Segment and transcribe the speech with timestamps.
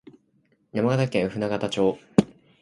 [0.71, 1.99] 山形県舟形町